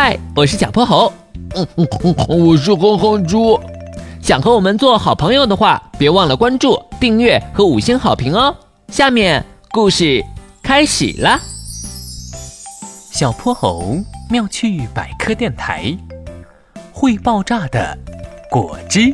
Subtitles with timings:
[0.00, 1.12] 嗨，我是小泼猴。
[1.56, 3.58] 嗯嗯嗯，我是哼哼猪。
[4.22, 8.54] 想和我们做好朋友的话，别忘了关注、订阅和五星好评哦。
[8.92, 10.24] 下面故事
[10.62, 11.40] 开始了。
[13.10, 13.98] 小泼猴
[14.30, 15.92] 妙趣百科电台，
[16.92, 17.98] 会爆炸的
[18.52, 19.12] 果汁。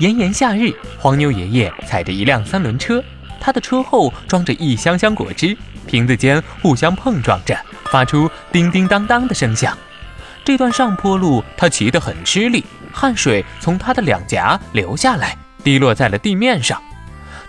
[0.00, 3.00] 炎炎夏日，黄牛爷爷踩着一辆三轮车，
[3.40, 7.56] 他的车后装着一箱箱果汁，瓶子间互相碰撞着，
[7.86, 9.76] 发出叮叮当当的声响。
[10.44, 12.64] 这段上坡路，他骑得很吃力。
[12.92, 16.80] 汗水从他的两颊流下来，滴落在了地面上。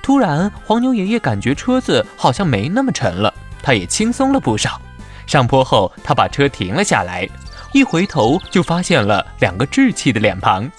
[0.02, 4.80] 突然，黄牛爷爷感觉车子好像没那么沉了，他也轻松了不少。
[5.28, 7.28] 上坡后，他把车停了下来，
[7.74, 10.70] 一回头就发现了两个稚气的脸庞。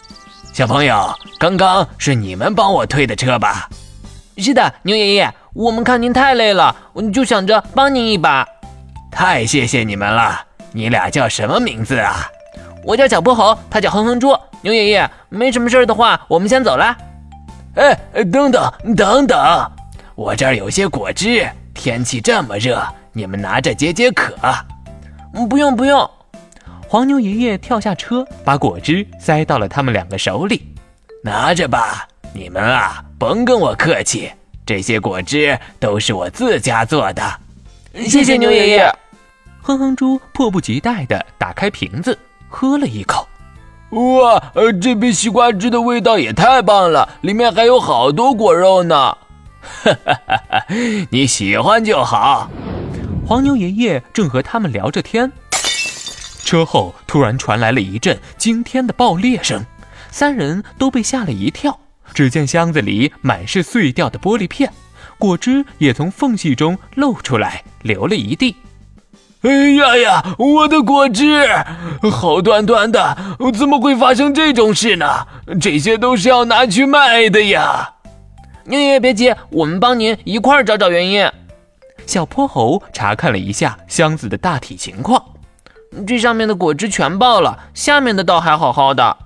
[0.52, 3.68] 小朋友，刚刚是你们帮我推的车吧？
[4.38, 6.76] 是的，牛爷爷，我们看您太累了，
[7.14, 8.46] 就想着帮您一把。
[9.10, 10.38] 太谢谢你们了。
[10.72, 12.28] 你俩叫什么名字啊？
[12.84, 14.36] 我叫小泼猴，他叫哼哼猪。
[14.60, 16.94] 牛爷爷，没什么事儿的话，我们先走了。
[17.76, 17.98] 哎，
[18.30, 19.72] 等等等等，
[20.14, 24.34] 我这儿有些果汁，天气这么热，你们拿着解解渴。
[25.48, 26.08] 不用不用，
[26.86, 30.74] 黄牛爷爷跳下车，把果汁塞到了他们两个手里，
[31.24, 32.06] 拿着吧。
[32.34, 34.30] 你们啊，甭跟我客气，
[34.66, 37.22] 这些果汁都是我自家做的。
[38.04, 38.92] 谢谢牛爷爷。
[39.62, 43.26] 哼哼猪迫不及待地打开瓶子，喝了一口。
[43.90, 49.16] 哇，呃，这杯西瓜汁的味道也太棒了，里面还有好多果肉呢。
[49.62, 50.66] 哈哈哈哈
[51.10, 52.50] 你喜欢就好。
[53.26, 55.32] 黄牛爷爷正和他们聊着天，
[56.44, 59.64] 车后突然传来了一阵惊天的爆裂声，
[60.10, 61.78] 三人都被吓了一跳。
[62.16, 64.72] 只见箱子里满是碎掉的玻璃片，
[65.18, 68.56] 果汁也从缝隙中漏出来，流了一地。
[69.42, 70.34] 哎呀呀！
[70.38, 71.46] 我的果汁，
[72.10, 75.26] 好端端的，怎么会发生这种事呢？
[75.60, 77.92] 这些都是要拿去卖的呀！
[78.64, 81.30] 牛爷爷别急，我们帮您一块儿找找原因。
[82.06, 85.22] 小泼猴查看了一下箱子的大体情况，
[86.06, 89.18] 这上面的果汁全爆了，下面的倒还好好的。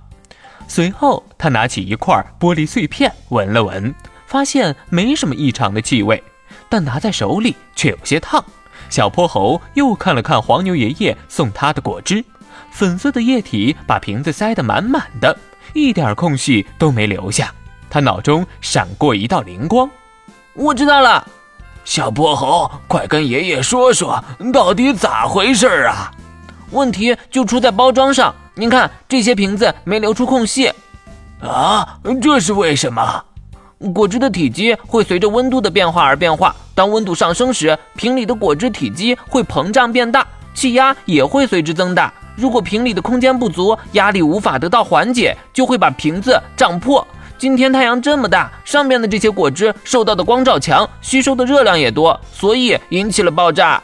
[0.73, 3.93] 随后他拿起一块玻璃碎片闻了闻，
[4.25, 6.23] 发现没什么异常的气味，
[6.69, 8.41] 但拿在手里却有些烫。
[8.89, 12.23] 小泼猴又看了看黄牛爷爷送他的果汁，
[12.71, 15.37] 粉色的液体把瓶子塞得满满的，
[15.73, 17.53] 一点空隙都没留下。
[17.89, 19.89] 他脑中闪过一道灵光，
[20.53, 21.27] 我知道了。
[21.83, 26.13] 小泼猴，快跟爷爷说说，到底咋回事啊？
[26.69, 28.33] 问题就出在包装上。
[28.55, 30.69] 您看，这些瓶子没留出空隙。
[31.41, 33.23] 啊，这是为什么？
[33.93, 36.55] 果汁的体积会随着温度的变化而变化。
[36.75, 42.13] 当温度上升时，瓶里的果汁体积会膨胀变大，气压也会随之增大。
[42.35, 47.05] 如果瓶里的空间不足，压力无法得到缓解，就会把瓶子胀破。
[47.37, 53.81] 今天太阳这么大，上面的这些果汁受到的光照强，吸收的热量也多，所以引起了爆炸。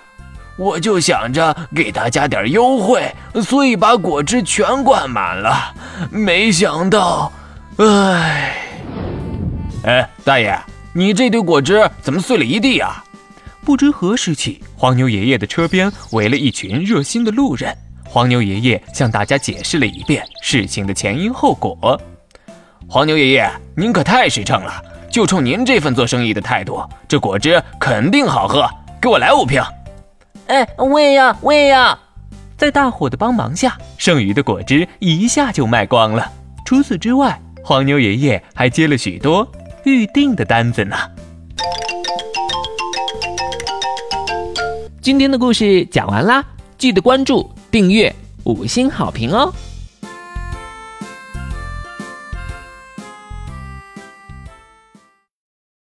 [0.58, 3.14] 我就想着给大家点优惠，
[3.44, 5.74] 所以把果汁全灌满了，
[6.10, 7.32] 没想到，
[7.78, 8.56] 唉。
[9.84, 10.60] 哎，大爷，
[10.94, 13.04] 你这堆果汁怎么碎了一地啊？
[13.64, 17.76] 不知何时起，黄牛爷爷的车边围了一群热心的路人。
[18.04, 22.02] 黄牛爷爷向大家解释了一遍事情的前因后果。
[22.88, 24.82] 黄牛爷爷，您可太实诚了，
[25.12, 28.68] 就冲您这份做生意的态度，这果汁肯定好喝，
[29.00, 29.62] 给我来五瓶。
[30.48, 31.98] 哎，我也要，我也要。
[32.58, 36.32] 在大伙的帮忙下，剩余的果汁一下就卖光了。
[36.66, 39.48] 除此之外，黄牛爷爷还接了许多。
[39.84, 40.96] 预定的单子呢？
[45.02, 46.44] 今天的故事讲完啦，
[46.78, 48.14] 记得关注、订阅、
[48.44, 49.54] 五星好评哦！